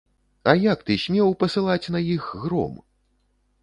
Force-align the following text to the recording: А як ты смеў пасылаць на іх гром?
А 0.53 0.55
як 0.61 0.79
ты 0.87 0.97
смеў 1.03 1.37
пасылаць 1.45 1.91
на 1.97 2.05
іх 2.17 2.23
гром? 2.43 2.73